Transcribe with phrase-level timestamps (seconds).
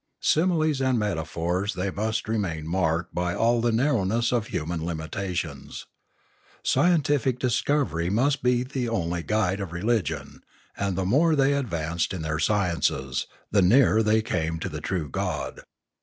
[0.23, 5.85] Similes and metaphors they must remain marked by all the narrowness of human limitations.
[6.63, 10.41] Scientific discovery must be the only guide of religion;
[10.75, 15.07] and the more they advanced in their sciences, the nearer they came to the true
[15.07, 15.61] God.